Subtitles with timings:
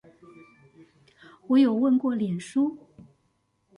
[1.45, 2.75] 我有問過臉書